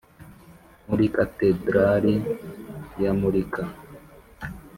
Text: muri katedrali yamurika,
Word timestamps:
muri 0.87 1.05
katedrali 1.15 2.13
yamurika, 3.03 3.63